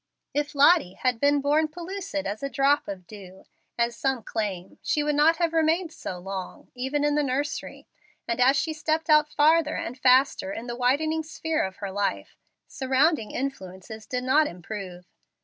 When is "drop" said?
2.49-2.87